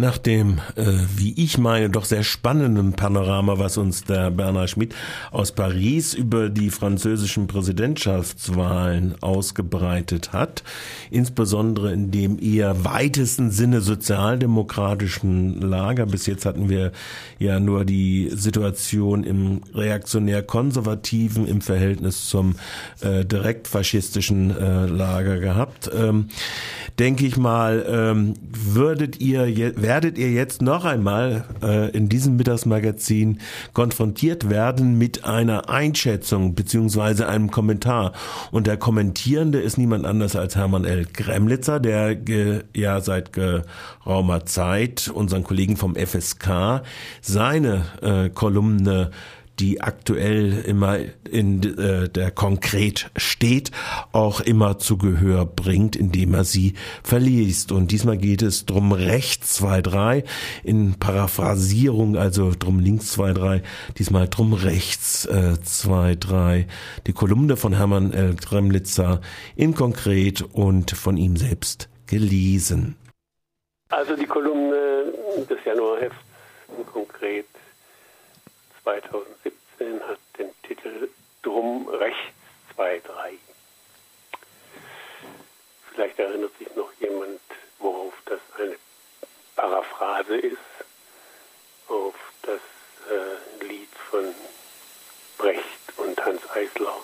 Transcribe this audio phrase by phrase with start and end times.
[0.00, 4.94] Nach dem, äh, wie ich meine, doch sehr spannenden Panorama, was uns der Bernhard Schmidt
[5.30, 10.62] aus Paris über die französischen Präsidentschaftswahlen ausgebreitet hat,
[11.10, 16.06] insbesondere in dem eher weitesten Sinne sozialdemokratischen Lager.
[16.06, 16.92] Bis jetzt hatten wir
[17.38, 22.54] ja nur die Situation im reaktionär-konservativen im Verhältnis zum
[23.02, 25.90] äh, direkt faschistischen äh, Lager gehabt.
[25.94, 26.28] Ähm,
[26.98, 29.44] denke ich mal, ähm, würdet ihr,
[29.90, 33.40] werdet ihr jetzt noch einmal äh, in diesem Mittagsmagazin
[33.72, 38.12] konfrontiert werden mit einer Einschätzung beziehungsweise einem Kommentar.
[38.52, 41.06] Und der Kommentierende ist niemand anders als Hermann L.
[41.12, 42.16] Gremlitzer, der
[42.72, 46.82] ja seit geraumer Zeit unseren Kollegen vom FSK
[47.20, 49.10] seine äh, Kolumne
[49.60, 50.98] die aktuell immer
[51.30, 53.70] in äh, der konkret steht,
[54.12, 57.70] auch immer zu Gehör bringt, indem er sie verliest.
[57.70, 60.24] Und diesmal geht es drum rechts 2, 3
[60.64, 63.62] in Paraphrasierung, also drum links 2, 3,
[63.98, 66.66] diesmal drum rechts äh, 2, 3.
[67.06, 68.34] Die Kolumne von Hermann L.
[68.36, 69.20] Gremlitzer
[69.56, 72.96] in konkret und von ihm selbst gelesen.
[73.90, 75.12] Also die Kolumne
[75.48, 76.16] des Januarhefts
[76.78, 77.46] in konkret
[78.82, 81.08] 2017 hat den Titel
[81.42, 82.18] Drum rechts
[82.76, 83.00] 2-3.
[85.92, 87.40] Vielleicht erinnert sich noch jemand,
[87.78, 88.76] worauf das eine
[89.56, 90.58] Paraphrase ist,
[91.88, 92.60] auf das
[93.10, 94.34] äh, Lied von
[95.38, 95.64] Brecht
[95.96, 96.96] und Hans Eisler,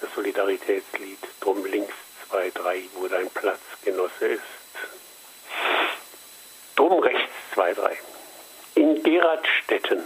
[0.00, 1.94] das Solidaritätslied Drum links
[2.30, 4.42] 2-3, wo dein Platz Genosse ist.
[6.76, 7.96] Drum rechts 2-3.
[8.74, 10.02] In Geradstetten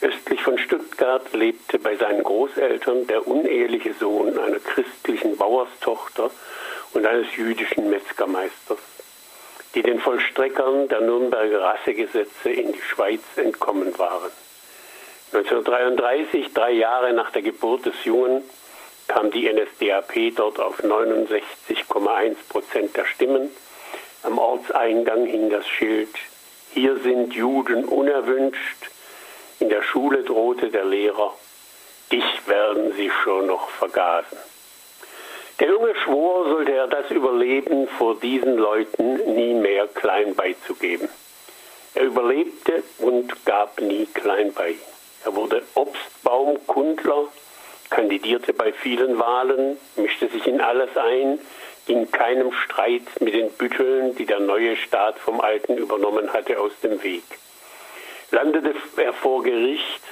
[0.00, 6.30] Östlich von Stuttgart lebte bei seinen Großeltern der uneheliche Sohn einer christlichen Bauerstochter
[6.94, 8.78] und eines jüdischen Metzgermeisters,
[9.74, 14.30] die den Vollstreckern der Nürnberger Rassegesetze in die Schweiz entkommen waren.
[15.32, 18.44] 1933, drei Jahre nach der Geburt des Jungen,
[19.08, 23.50] kam die NSDAP dort auf 69,1 Prozent der Stimmen.
[24.22, 26.14] Am Ortseingang hing das Schild
[26.72, 28.77] Hier sind Juden unerwünscht
[29.60, 31.34] in der Schule drohte der Lehrer,
[32.12, 34.38] dich werden sie schon noch vergasen.
[35.58, 41.08] Der Junge schwor, sollte er das überleben, vor diesen Leuten nie mehr klein beizugeben.
[41.94, 44.76] Er überlebte und gab nie klein bei.
[45.24, 47.24] Er wurde Obstbaumkundler,
[47.90, 51.40] kandidierte bei vielen Wahlen, mischte sich in alles ein,
[51.86, 56.72] ging keinem Streit mit den Bütteln, die der neue Staat vom Alten übernommen hatte, aus
[56.80, 57.24] dem Weg
[58.30, 60.02] landete er vor Gericht,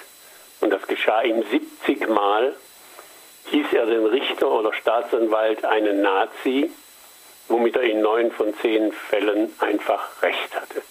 [0.60, 2.54] und das geschah ihm 70 Mal,
[3.50, 6.70] hieß er den Richter oder Staatsanwalt einen Nazi,
[7.48, 10.82] womit er in neun von zehn Fällen einfach recht hatte.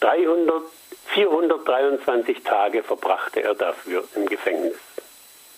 [0.00, 0.62] 300,
[1.08, 4.76] 423 Tage verbrachte er dafür im Gefängnis.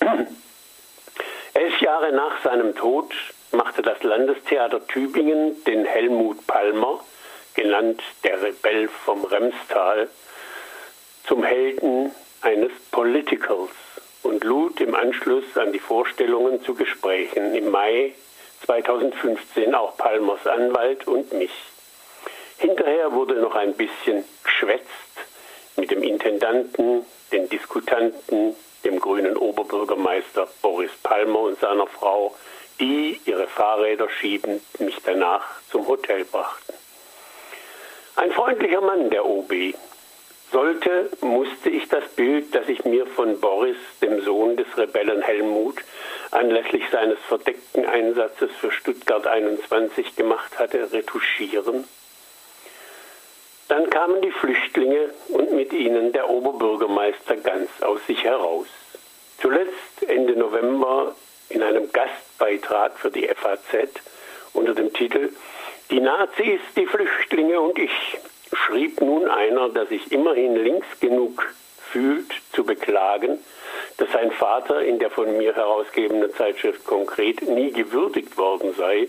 [1.55, 3.13] Elf Jahre nach seinem Tod
[3.53, 7.01] machte das Landestheater Tübingen den Helmut Palmer,
[7.55, 10.09] genannt der Rebell vom Remstal,
[11.27, 13.71] zum Helden eines Politicals
[14.23, 18.13] und lud im Anschluss an die Vorstellungen zu Gesprächen im Mai
[18.67, 21.53] 2015 auch Palmers Anwalt und mich.
[22.59, 24.89] Hinterher wurde noch ein bisschen geschwätzt
[25.77, 28.55] mit dem Intendanten, den Diskutanten,
[28.85, 32.35] dem grünen Oberbürgermeister Boris Palmer und seiner Frau,
[32.81, 36.75] die ihre Fahrräder schiebend mich danach zum Hotel brachten.
[38.17, 39.75] Ein freundlicher Mann, der OB.
[40.53, 45.79] Sollte, musste ich das Bild, das ich mir von Boris, dem Sohn des Rebellen Helmut,
[46.31, 51.89] anlässlich seines verdeckten Einsatzes für Stuttgart 21 gemacht hatte, retuschieren.
[53.67, 58.69] Dann kamen die Flüchtlinge und mit ihnen der Oberbürgermeister ganz aus sich heraus.
[59.41, 61.17] Zuletzt Ende November
[61.49, 63.89] in einem Gastbeitrag für die FAZ
[64.53, 65.31] unter dem Titel
[65.91, 67.91] die Nazis, die Flüchtlinge und ich
[68.53, 71.55] schrieb nun einer, der sich immerhin links genug
[71.91, 73.39] fühlt, zu beklagen,
[73.99, 79.09] dass sein Vater in der von mir herausgegebenen Zeitschrift konkret nie gewürdigt worden sei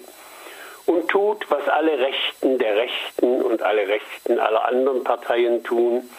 [0.85, 6.09] und tut, was alle Rechten der Rechten und alle Rechten aller anderen Parteien tun,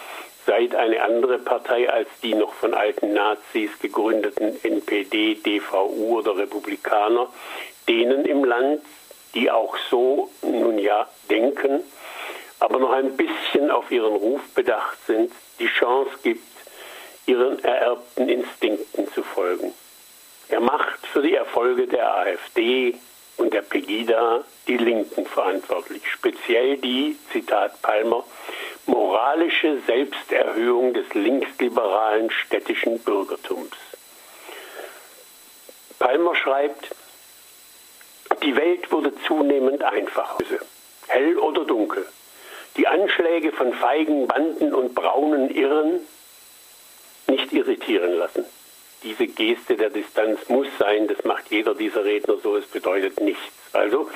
[0.46, 7.28] seit eine andere Partei als die noch von alten Nazis gegründeten NPD, DVU oder Republikaner
[7.88, 8.82] denen im Land
[9.36, 11.84] die auch so nun ja denken,
[12.58, 16.42] aber noch ein bisschen auf ihren Ruf bedacht sind, die Chance gibt,
[17.26, 19.72] ihren ererbten Instinkten zu folgen.
[20.48, 22.98] Er macht für die Erfolge der AfD,
[23.36, 26.02] und der Pegida die Linken verantwortlich.
[26.10, 28.24] Speziell die, Zitat Palmer,
[28.86, 33.76] moralische Selbsterhöhung des linksliberalen städtischen Bürgertums.
[35.98, 36.94] Palmer schreibt,
[38.42, 40.38] die Welt wurde zunehmend einfacher,
[41.08, 42.06] hell oder dunkel.
[42.76, 46.00] Die Anschläge von feigen Banden und braunen Irren
[47.26, 48.44] nicht irritieren lassen.
[49.02, 53.52] Diese Geste der Distanz muss sein, das macht jeder dieser Redner so, es bedeutet nichts.
[53.72, 54.10] Also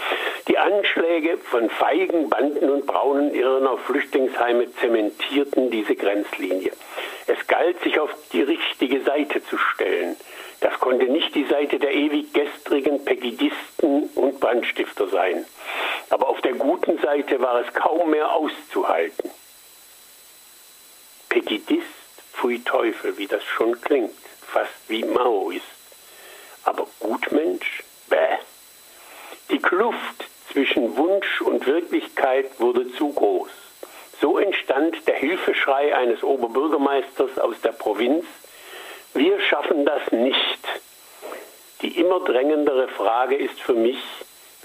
[0.49, 6.73] die Anschläge von feigen Banden und braunen Irren auf Flüchtlingsheime zementierten diese Grenzlinie.
[7.27, 10.17] Es galt, sich auf die richtige Seite zu stellen.
[10.61, 15.47] Das konnte nicht die Seite der ewig gestrigen Pegidisten und Brandstifter sein.
[16.11, 19.31] Aber auf der guten Seite war es kaum mehr auszuhalten.
[21.29, 21.87] Pegidist,
[22.33, 24.13] pfui Teufel, wie das schon klingt,
[24.47, 25.65] fast wie Maoist.
[26.65, 28.39] Aber Gutmensch, bäh.
[29.51, 33.51] Die Kluft zwischen Wunsch und Wirklichkeit wurde zu groß.
[34.21, 38.27] So entstand der Hilfeschrei eines Oberbürgermeisters aus der Provinz,
[39.15, 40.59] wir schaffen das nicht.
[41.83, 43.99] Die immer drängendere Frage ist für mich,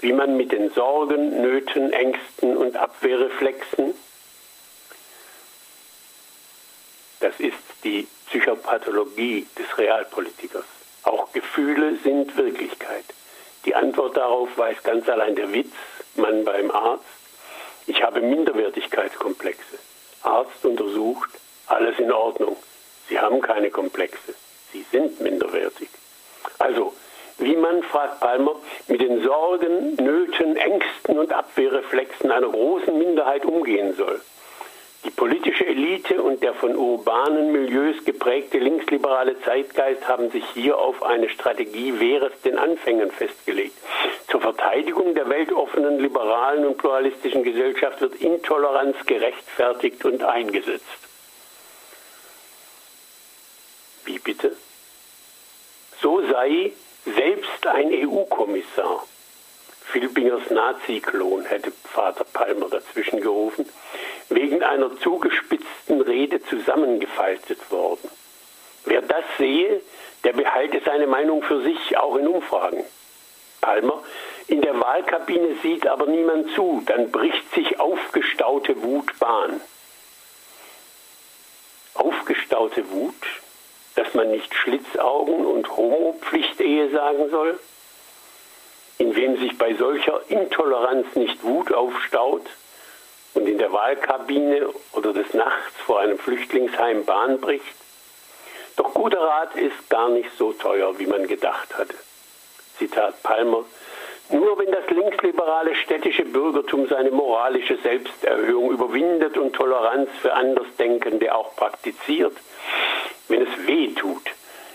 [0.00, 3.94] wie man mit den Sorgen, Nöten, Ängsten und Abwehrreflexen,
[7.20, 10.64] das ist die Psychopathologie des Realpolitikers.
[11.04, 13.04] Auch Gefühle sind Wirklichkeit.
[13.64, 15.72] Die Antwort darauf weiß ganz allein der Witz,
[16.14, 17.04] Mann beim Arzt.
[17.86, 19.78] Ich habe Minderwertigkeitskomplexe.
[20.22, 21.30] Arzt untersucht,
[21.66, 22.56] alles in Ordnung.
[23.08, 24.34] Sie haben keine Komplexe.
[24.72, 25.88] Sie sind minderwertig.
[26.58, 26.92] Also,
[27.38, 28.56] wie man, fragt Palmer,
[28.88, 34.20] mit den Sorgen, Nöten, Ängsten und Abwehrreflexen einer großen Minderheit umgehen soll.
[35.04, 41.02] Die politische Elite und der von urbanen Milieus geprägte linksliberale Zeitgeist haben sich hier auf
[41.04, 43.76] eine Strategie während den Anfängen festgelegt.
[44.28, 51.05] Zur Verteidigung der weltoffenen, liberalen und pluralistischen Gesellschaft wird Intoleranz gerechtfertigt und eingesetzt.
[54.06, 54.56] Wie bitte?
[56.00, 56.72] So sei
[57.04, 59.04] selbst ein EU-Kommissar,
[59.86, 63.68] Filbingers Nazi-Klon, hätte Vater Palmer dazwischen gerufen,
[64.28, 68.08] wegen einer zugespitzten Rede zusammengefaltet worden.
[68.84, 69.82] Wer das sehe,
[70.22, 72.84] der behalte seine Meinung für sich, auch in Umfragen.
[73.60, 74.04] Palmer,
[74.46, 79.60] in der Wahlkabine sieht aber niemand zu, dann bricht sich aufgestaute Wut Bahn.
[81.94, 83.14] Aufgestaute Wut
[83.96, 87.58] dass man nicht Schlitzaugen und Homo-Pflichtehe sagen soll?
[88.98, 92.46] In wem sich bei solcher Intoleranz nicht Wut aufstaut
[93.34, 97.74] und in der Wahlkabine oder des Nachts vor einem Flüchtlingsheim Bahn bricht?
[98.76, 101.94] Doch guter Rat ist gar nicht so teuer, wie man gedacht hatte.
[102.78, 103.64] Zitat Palmer.
[104.28, 111.54] Nur wenn das linksliberale städtische Bürgertum seine moralische Selbsterhöhung überwindet und Toleranz für Andersdenkende auch
[111.54, 112.36] praktiziert,
[113.28, 114.22] wenn es weh tut.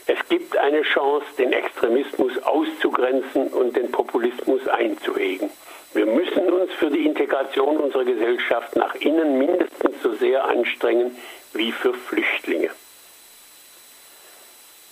[0.07, 5.49] Es gibt eine Chance, den Extremismus auszugrenzen und den Populismus einzuhegen.
[5.93, 11.17] Wir müssen uns für die Integration unserer Gesellschaft nach innen mindestens so sehr anstrengen
[11.53, 12.69] wie für Flüchtlinge.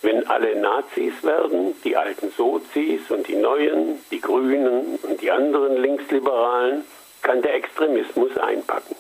[0.01, 5.81] Wenn alle Nazis werden, die alten Sozis und die Neuen, die Grünen und die anderen
[5.81, 6.85] Linksliberalen,
[7.21, 8.95] kann der Extremismus einpacken.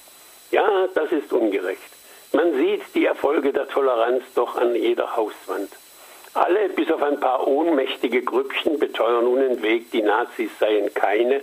[0.51, 1.98] Ja, das ist ungerecht.
[2.31, 5.71] Man sieht die Erfolge der Toleranz doch an jeder Hauswand.
[6.35, 11.41] Alle, bis auf ein paar ohnmächtige Grüppchen, beteuern unentwegt, die Nazis seien keine,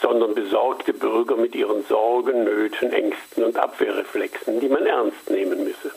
[0.00, 5.92] sondern besorgte Bürger mit ihren Sorgen, Nöten, Ängsten und Abwehrreflexen, die man ernst nehmen müsse.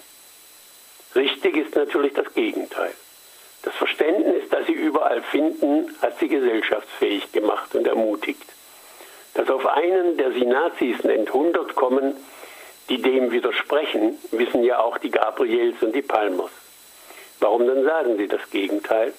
[1.16, 2.94] Richtig ist natürlich das Gegenteil.
[3.64, 8.46] Das Verständnis, das sie überall finden, hat sie gesellschaftsfähig gemacht und ermutigt.
[9.34, 12.16] Dass auf einen, der sie Nazis nennt, 100 kommen,
[12.90, 16.52] die dem widersprechen, wissen ja auch die Gabriels und die Palmers.
[17.40, 19.14] Warum dann sagen sie das Gegenteil?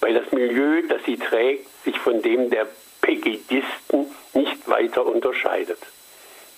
[0.00, 2.66] Weil das Milieu, das sie trägt, sich von dem der
[3.00, 5.78] Pegidisten nicht weiter unterscheidet.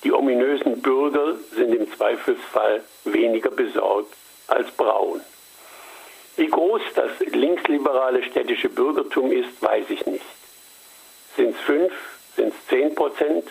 [0.05, 4.15] Die ominösen Bürger sind im Zweifelsfall weniger besorgt
[4.47, 5.21] als braun.
[6.37, 10.25] Wie groß das linksliberale städtische Bürgertum ist, weiß ich nicht.
[11.37, 11.93] Sind es fünf?
[12.37, 13.49] Sind es zehn Prozent?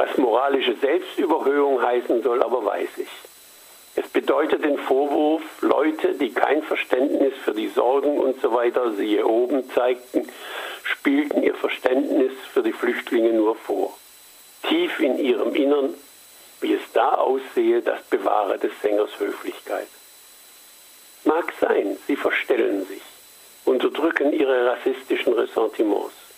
[0.00, 3.10] Was moralische Selbstüberhöhung heißen soll, aber weiß ich.
[3.96, 9.26] Es bedeutet den Vorwurf, Leute, die kein Verständnis für die Sorgen und so weiter, siehe
[9.26, 10.26] oben, zeigten,
[10.84, 13.94] spielten ihr Verständnis für die Flüchtlinge nur vor.
[14.66, 15.92] Tief in ihrem Innern,
[16.62, 19.88] wie es da aussehe, das bewahre des Sängers Höflichkeit.
[21.24, 23.02] Mag sein, sie verstellen sich.
[23.66, 26.29] unterdrücken ihre rassistischen Ressentiments.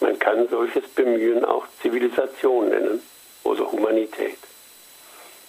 [0.00, 3.02] Man kann solches Bemühen auch Zivilisation nennen
[3.42, 4.38] oder Humanität.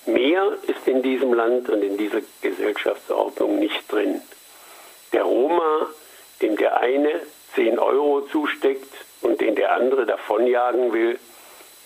[0.06, 4.22] Mehr ist in diesem Land und in dieser Gesellschaftsordnung nicht drin.
[5.14, 5.88] Der Roma,
[6.42, 7.22] dem der eine
[7.56, 8.92] 10 Euro zusteckt
[9.22, 11.20] und den der andere davonjagen will,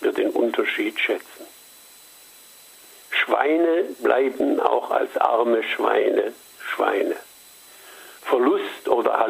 [0.00, 1.46] wird den Unterschied schätzen.
[3.10, 7.16] Schweine bleiben auch als arme Schweine Schweine.
[8.24, 9.26] Verlust oder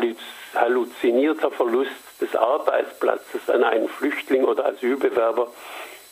[0.54, 5.48] halluzinierter Verlust des Arbeitsplatzes an einen Flüchtling oder Asylbewerber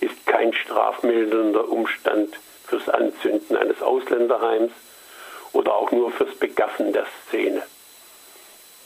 [0.01, 2.37] ist kein strafmildernder Umstand
[2.67, 4.73] fürs Anzünden eines Ausländerheims
[5.53, 7.63] oder auch nur fürs Begaffen der Szene.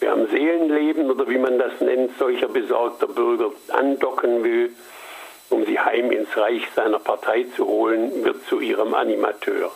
[0.01, 4.75] Wer am Seelenleben oder wie man das nennt, solcher besorgter Bürger andocken will,
[5.49, 9.73] um sie heim ins Reich seiner Partei zu holen, wird zu ihrem Animateur.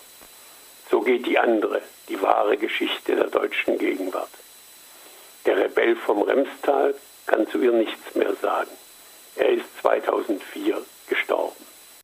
[0.91, 4.31] So geht die andere, die wahre Geschichte der deutschen Gegenwart.
[5.47, 6.95] Der Rebell vom Remstal
[7.27, 8.71] kann zu ihr nichts mehr sagen.
[9.37, 10.83] Er ist 2004